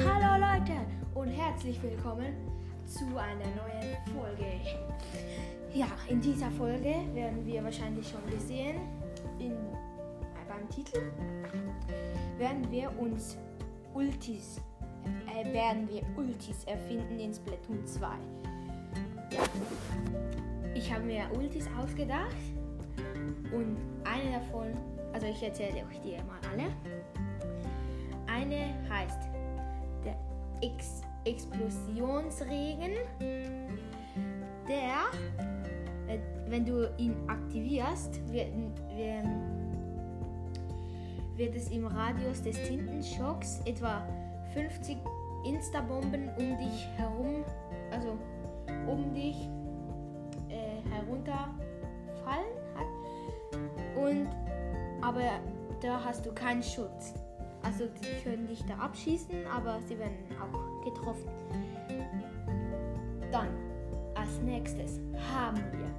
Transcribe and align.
Hallo 0.00 0.40
Leute 0.40 0.86
und 1.14 1.28
herzlich 1.28 1.82
willkommen 1.82 2.34
zu 2.86 3.04
einer 3.18 3.44
neuen 3.54 3.98
Folge. 4.14 4.62
Ja, 5.74 5.88
in 6.08 6.22
dieser 6.22 6.50
Folge 6.52 6.94
werden 7.12 7.44
wir 7.44 7.62
wahrscheinlich 7.62 8.08
schon 8.08 8.24
gesehen, 8.30 8.80
in 9.38 9.56
beim 10.66 10.70
Titel, 10.70 11.12
werden 12.38 12.70
wir 12.70 12.90
uns 12.98 13.36
Ultis, 13.94 14.60
äh, 15.26 15.52
werden 15.52 15.88
wir 15.88 16.02
Ultis 16.16 16.64
erfinden 16.64 17.18
in 17.18 17.32
Splatoon 17.32 17.86
2. 17.86 18.06
Ja, 19.30 19.42
ich 20.74 20.92
habe 20.92 21.04
mir 21.04 21.24
Ultis 21.36 21.68
ausgedacht 21.80 22.36
und 23.52 23.76
eine 24.04 24.32
davon, 24.32 24.76
also 25.12 25.26
ich 25.26 25.42
erzähle 25.42 25.84
euch 25.88 26.00
die 26.04 26.16
mal 26.24 26.40
alle. 26.52 26.70
Eine 28.26 28.74
heißt 28.88 29.28
der 30.04 30.16
X 30.60 31.02
Explosionsregen, 31.24 32.92
der, 34.68 35.10
äh, 36.06 36.18
wenn 36.46 36.64
du 36.64 36.88
ihn 36.98 37.16
aktivierst, 37.26 38.20
wird, 38.32 38.52
wird 38.94 39.24
es 41.38 41.70
im 41.70 41.86
Radius 41.86 42.42
des 42.42 42.56
Tintenschocks 42.62 43.60
etwa 43.66 44.06
50 44.54 44.96
Instabomben 45.44 46.30
um 46.38 46.56
dich 46.56 46.88
herum, 46.96 47.44
also 47.90 48.18
um 48.86 49.12
dich 49.14 49.36
äh, 50.48 50.80
herunterfallen 50.90 51.56
hat. 52.74 52.86
Und 53.96 54.28
aber 55.02 55.40
da 55.80 56.02
hast 56.04 56.24
du 56.24 56.32
keinen 56.32 56.62
Schutz. 56.62 57.14
Also 57.62 57.86
die 57.86 58.22
können 58.22 58.46
dich 58.46 58.64
da 58.64 58.76
abschießen, 58.76 59.46
aber 59.54 59.80
sie 59.86 59.98
werden 59.98 60.16
auch 60.40 60.84
getroffen. 60.84 61.28
Dann 63.30 63.48
als 64.14 64.40
nächstes 64.40 65.00
haben 65.34 65.62
wir 65.72 65.90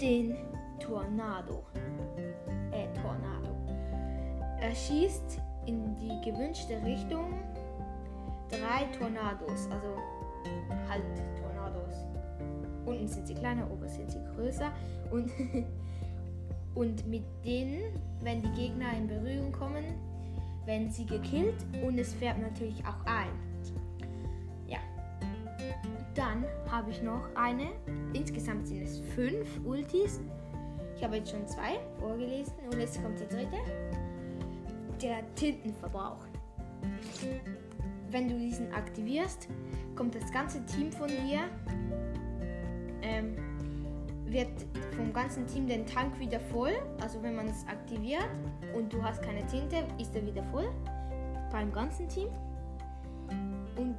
den 0.00 0.36
Tornado. 0.80 1.64
Äh, 2.72 2.86
Tornado. 3.00 3.49
Er 4.60 4.74
schießt 4.74 5.40
in 5.66 5.96
die 5.96 6.30
gewünschte 6.30 6.82
Richtung 6.84 7.32
drei 8.50 8.84
Tornados, 8.98 9.68
also 9.70 9.96
halt 10.88 11.02
Tornados. 11.40 11.94
Unten 12.84 13.08
sind 13.08 13.26
sie 13.26 13.34
kleiner, 13.34 13.70
oben 13.70 13.88
sind 13.88 14.10
sie 14.10 14.22
größer 14.34 14.70
und, 15.10 15.30
und 16.74 17.06
mit 17.06 17.24
denen, 17.44 17.94
wenn 18.20 18.42
die 18.42 18.50
Gegner 18.50 18.92
in 18.96 19.06
Berührung 19.06 19.50
kommen, 19.50 19.84
werden 20.66 20.90
sie 20.90 21.06
gekillt 21.06 21.64
und 21.82 21.98
es 21.98 22.12
färbt 22.14 22.42
natürlich 22.42 22.84
auch 22.84 23.04
ein. 23.06 23.30
Ja. 24.66 24.78
Dann 26.14 26.44
habe 26.70 26.90
ich 26.90 27.02
noch 27.02 27.34
eine. 27.34 27.68
Insgesamt 28.12 28.68
sind 28.68 28.82
es 28.82 29.00
fünf 29.14 29.48
Ultis. 29.64 30.20
Ich 30.96 31.02
habe 31.02 31.16
jetzt 31.16 31.30
schon 31.30 31.46
zwei 31.46 31.78
vorgelesen 31.98 32.52
und 32.70 32.78
jetzt 32.78 33.02
kommt 33.02 33.18
die 33.20 33.26
dritte. 33.26 33.56
Der 35.02 35.34
Tintenverbrauch. 35.34 36.26
Wenn 38.10 38.28
du 38.28 38.38
diesen 38.38 38.72
aktivierst, 38.74 39.48
kommt 39.94 40.14
das 40.14 40.30
ganze 40.30 40.64
Team 40.66 40.92
von 40.92 41.08
dir, 41.08 41.40
ähm, 43.02 43.34
wird 44.26 44.50
vom 44.96 45.12
ganzen 45.12 45.46
Team 45.46 45.66
den 45.66 45.86
Tank 45.86 46.18
wieder 46.18 46.38
voll. 46.38 46.72
Also 47.00 47.22
wenn 47.22 47.34
man 47.34 47.48
es 47.48 47.66
aktiviert 47.66 48.28
und 48.76 48.92
du 48.92 49.02
hast 49.02 49.22
keine 49.22 49.46
Tinte, 49.46 49.76
ist 49.98 50.14
er 50.14 50.26
wieder 50.26 50.42
voll. 50.44 50.68
Beim 51.50 51.72
ganzen 51.72 52.06
Team. 52.08 52.28
Und, 53.76 53.96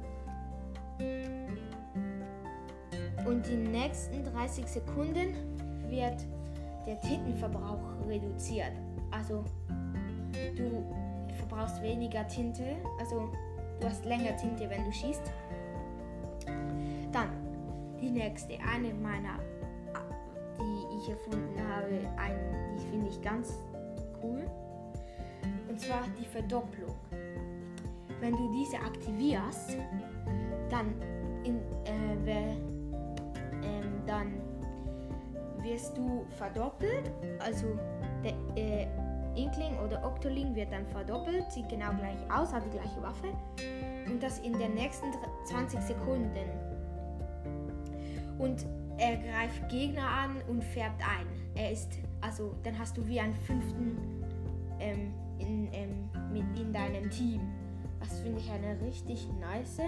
und 3.26 3.46
die 3.46 3.56
nächsten 3.56 4.24
30 4.24 4.66
Sekunden 4.66 5.34
wird 5.88 6.24
der 6.86 7.00
Tintenverbrauch 7.00 8.06
reduziert. 8.06 8.72
Also 9.10 9.44
du 10.56 10.84
verbrauchst 11.38 11.82
weniger 11.82 12.26
Tinte, 12.28 12.76
also 12.98 13.30
du 13.80 13.86
hast 13.86 14.04
länger 14.04 14.36
Tinte, 14.36 14.68
wenn 14.68 14.84
du 14.84 14.92
schießt. 14.92 15.22
Dann 17.12 17.28
die 18.00 18.10
nächste, 18.10 18.58
eine 18.60 18.92
meiner 18.94 19.38
ich 21.02 21.08
erfunden 21.10 21.58
habe, 21.68 21.98
einen, 22.16 22.76
die 22.76 22.86
finde 22.86 23.08
ich 23.08 23.20
ganz 23.20 23.58
cool. 24.22 24.44
Und 25.68 25.80
zwar 25.80 26.02
die 26.18 26.24
Verdopplung. 26.24 26.94
Wenn 28.20 28.32
du 28.32 28.52
diese 28.52 28.76
aktivierst, 28.76 29.76
dann, 30.70 30.94
in, 31.44 31.56
äh, 31.84 32.52
ähm, 33.62 34.02
dann 34.06 34.32
wirst 35.62 35.96
du 35.96 36.24
verdoppelt. 36.36 37.10
Also 37.40 37.66
der 38.22 38.32
äh, 38.56 38.86
Inkling 39.36 39.78
oder 39.78 40.04
Octoling 40.04 40.54
wird 40.54 40.72
dann 40.72 40.86
verdoppelt, 40.86 41.50
sieht 41.50 41.68
genau 41.68 41.92
gleich 41.94 42.18
aus, 42.30 42.52
hat 42.52 42.64
die 42.64 42.70
gleiche 42.70 43.02
Waffe. 43.02 43.28
Und 44.10 44.22
das 44.22 44.38
in 44.40 44.58
den 44.58 44.74
nächsten 44.74 45.06
20 45.46 45.80
Sekunden. 45.80 46.48
Und 48.38 48.66
er 48.98 49.16
greift 49.16 49.68
Gegner 49.68 50.06
an 50.06 50.36
und 50.48 50.62
färbt 50.62 51.00
ein. 51.00 51.26
Er 51.54 51.70
ist, 51.72 51.98
also 52.20 52.54
dann 52.62 52.78
hast 52.78 52.96
du 52.96 53.06
wie 53.06 53.20
einen 53.20 53.34
fünften 53.34 54.24
ähm, 54.80 55.12
in, 55.38 55.68
ähm, 55.72 56.08
mit 56.32 56.44
in 56.58 56.72
deinem 56.72 57.10
Team. 57.10 57.40
Das 58.00 58.20
finde 58.20 58.40
ich 58.40 58.50
eine 58.50 58.80
richtig 58.80 59.28
nice 59.40 59.80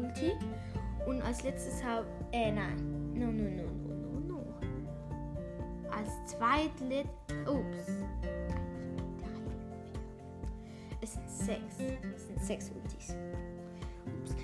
Ulti. 0.00 0.32
Und 1.06 1.22
als 1.22 1.42
letztes 1.42 1.84
habe, 1.84 2.06
äh 2.32 2.50
nein, 2.50 2.76
no, 3.14 3.26
no, 3.26 3.42
no, 3.42 3.62
no, 3.86 3.94
no, 4.10 4.38
no. 4.38 4.44
Als 5.90 6.10
zweitlet, 6.26 7.06
ups. 7.46 8.03
Es 11.44 11.48
sind 11.48 11.60
sechs, 11.74 12.00
es 12.16 12.26
sind 12.26 12.42
sechs 12.42 12.70
Ultis. 12.70 13.16
Ups. 14.06 14.34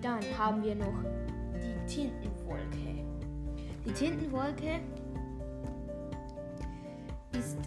Dann 0.00 0.20
haben 0.38 0.62
wir 0.64 0.74
noch 0.74 0.94
die 1.54 1.86
Tintenwolke. 1.86 3.04
Die 3.84 3.92
Tintenwolke 3.92 4.80
ist 7.38 7.58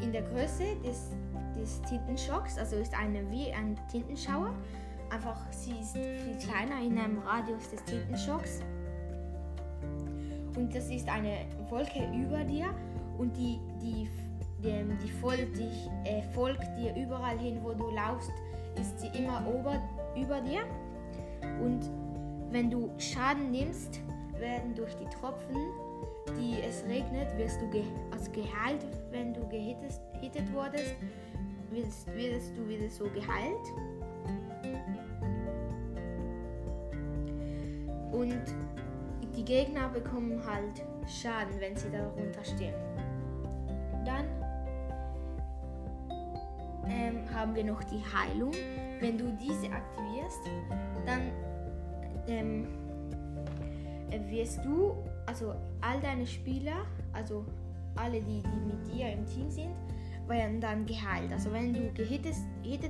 in 0.00 0.12
der 0.12 0.22
Größe 0.22 0.76
des, 0.82 1.10
des 1.54 1.82
Tintenschocks, 1.82 2.56
also 2.56 2.76
ist 2.76 2.98
eine 2.98 3.30
wie 3.30 3.52
ein 3.52 3.78
Tintenschauer. 3.90 4.54
Einfach 5.10 5.40
sie 5.52 5.78
ist 5.78 5.92
viel 5.92 6.38
kleiner 6.38 6.80
in 6.82 6.98
einem 6.98 7.18
Radius 7.18 7.70
des 7.70 7.84
Tintenschocks. 7.84 8.62
Und 10.56 10.74
das 10.74 10.88
ist 10.88 11.06
eine 11.06 11.44
Wolke 11.68 12.10
über 12.14 12.44
dir 12.44 12.74
und 13.18 13.36
die, 13.36 13.60
die, 13.82 14.08
die, 14.64 14.96
die 15.04 15.10
folgt, 15.10 15.56
dich, 15.56 15.90
äh, 16.04 16.22
folgt 16.32 16.66
dir 16.78 16.94
überall 16.96 17.38
hin, 17.38 17.58
wo 17.62 17.72
du 17.72 17.90
laufst, 17.90 18.32
ist 18.80 18.98
sie 18.98 19.08
immer 19.18 19.46
ober, 19.46 19.80
über 20.16 20.40
dir. 20.40 20.62
Und 21.62 21.90
wenn 22.50 22.70
du 22.70 22.90
Schaden 22.98 23.50
nimmst, 23.50 24.00
werden 24.38 24.74
durch 24.74 24.94
die 24.96 25.06
Tropfen, 25.06 25.56
die 26.38 26.60
es 26.62 26.84
regnet, 26.84 27.36
wirst 27.36 27.60
du 27.60 27.68
ge 27.70 27.84
also 28.10 28.30
geheilt. 28.32 28.84
Wenn 29.10 29.34
du 29.34 29.46
gehittet 29.48 30.52
wurdest, 30.52 30.96
wirst, 31.70 32.06
wirst 32.14 32.56
du 32.56 32.68
wieder 32.68 32.88
so 32.88 33.04
geheilt. 33.04 33.66
Und 38.12 38.44
die 39.36 39.44
Gegner 39.44 39.88
bekommen 39.88 40.40
halt 40.46 40.84
Schaden, 41.06 41.60
wenn 41.60 41.76
sie 41.76 41.90
darunter 41.90 42.44
stehen. 42.44 42.74
Dann 44.04 44.26
ähm, 46.88 47.32
haben 47.34 47.54
wir 47.54 47.64
noch 47.64 47.82
die 47.84 48.00
Heilung. 48.00 48.52
Wenn 49.00 49.18
du 49.18 49.36
diese 49.40 49.70
aktivierst, 49.70 50.40
dann 51.06 51.32
ähm, 52.26 52.66
wirst 54.28 54.64
du, 54.64 54.94
also 55.26 55.54
all 55.80 56.00
deine 56.00 56.26
Spieler, 56.26 56.86
also 57.12 57.44
alle, 57.96 58.20
die, 58.20 58.42
die 58.42 58.66
mit 58.66 58.86
dir 58.92 59.12
im 59.12 59.26
Team 59.26 59.50
sind, 59.50 59.74
werden 60.26 60.60
dann 60.60 60.86
geheilt. 60.86 61.32
Also 61.32 61.52
wenn 61.52 61.72
du 61.72 61.92
gehittet, 61.92 62.36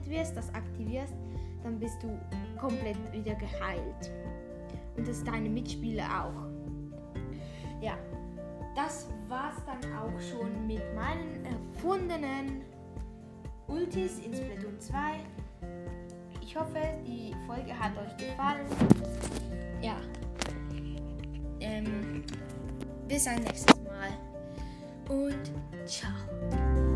wirst, 0.09 0.37
das 0.37 0.53
aktivierst, 0.55 1.15
dann 1.63 1.79
bist 1.79 2.03
du 2.03 2.19
komplett 2.59 2.97
wieder 3.13 3.35
geheilt. 3.35 4.13
Und 4.97 5.09
das 5.09 5.25
deine 5.25 5.49
Mitspieler 5.49 6.05
auch. 6.05 7.83
Ja, 7.83 7.99
das 8.77 9.09
war's 9.29 9.57
dann 9.67 9.93
auch 9.95 10.21
schon 10.21 10.67
mit 10.67 10.83
meinen 10.95 11.45
erfundenen 11.45 12.63
Ultis 13.69 14.19
in 14.19 14.35
Splatoon 14.35 14.81
2. 14.81 14.97
Ich 16.41 16.57
hoffe, 16.57 16.81
die 17.07 17.35
Folge 17.47 17.79
hat 17.79 17.93
euch 17.97 18.17
gefallen. 18.17 18.67
Ja. 19.83 19.97
Ähm, 21.61 22.23
bis 23.09 23.27
ein 23.27 23.43
nächstes 23.43 23.77
Mal. 23.85 24.13
Und 25.09 25.53
ciao. 25.87 26.94